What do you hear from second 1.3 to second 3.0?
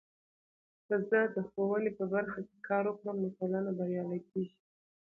د ښوونې په برخه کې کار